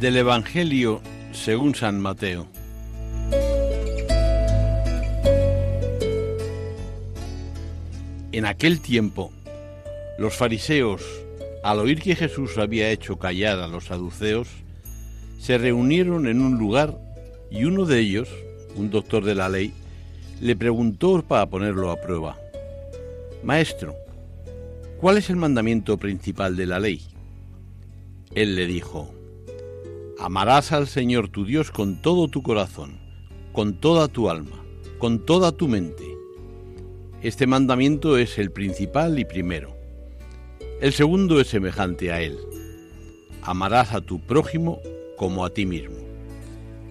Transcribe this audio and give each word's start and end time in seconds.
Del 0.00 0.18
Evangelio 0.18 1.00
según 1.32 1.74
San 1.74 1.98
Mateo. 2.00 2.46
En 8.30 8.44
aquel 8.44 8.80
tiempo, 8.82 9.32
los 10.18 10.34
fariseos, 10.34 11.02
al 11.64 11.78
oír 11.78 12.02
que 12.02 12.14
Jesús 12.14 12.58
había 12.58 12.90
hecho 12.90 13.18
callar 13.18 13.58
a 13.58 13.68
los 13.68 13.86
saduceos, 13.86 14.48
se 15.38 15.56
reunieron 15.56 16.26
en 16.26 16.42
un 16.42 16.58
lugar 16.58 16.98
y 17.50 17.64
uno 17.64 17.86
de 17.86 18.00
ellos, 18.00 18.28
un 18.74 18.90
doctor 18.90 19.24
de 19.24 19.34
la 19.34 19.48
ley, 19.48 19.72
le 20.42 20.56
preguntó 20.56 21.22
para 21.22 21.46
ponerlo 21.46 21.90
a 21.90 21.98
prueba, 22.02 22.36
Maestro, 23.42 23.94
¿cuál 25.00 25.16
es 25.16 25.30
el 25.30 25.36
mandamiento 25.36 25.96
principal 25.96 26.54
de 26.54 26.66
la 26.66 26.80
ley? 26.80 27.00
Él 28.34 28.56
le 28.56 28.66
dijo, 28.66 29.15
Amarás 30.26 30.72
al 30.72 30.88
Señor 30.88 31.28
tu 31.28 31.44
Dios 31.44 31.70
con 31.70 32.02
todo 32.02 32.26
tu 32.26 32.42
corazón, 32.42 32.98
con 33.52 33.74
toda 33.74 34.08
tu 34.08 34.28
alma, 34.28 34.56
con 34.98 35.24
toda 35.24 35.52
tu 35.52 35.68
mente. 35.68 36.02
Este 37.22 37.46
mandamiento 37.46 38.18
es 38.18 38.36
el 38.36 38.50
principal 38.50 39.20
y 39.20 39.24
primero. 39.24 39.76
El 40.80 40.92
segundo 40.92 41.40
es 41.40 41.46
semejante 41.46 42.10
a 42.10 42.20
él. 42.22 42.40
Amarás 43.40 43.92
a 43.92 44.00
tu 44.00 44.18
prójimo 44.18 44.80
como 45.16 45.44
a 45.44 45.50
ti 45.50 45.64
mismo. 45.64 45.94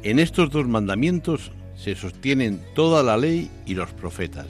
En 0.01 0.19
estos 0.19 0.49
dos 0.49 0.65
mandamientos 0.65 1.51
se 1.75 1.93
sostienen 1.93 2.61
toda 2.73 3.03
la 3.03 3.17
ley 3.17 3.51
y 3.65 3.73
los 3.73 3.91
profetas. 3.91 4.47